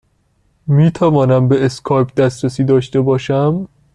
[0.67, 3.67] می توانم به اسکایپ دسترسی داشته باشم؟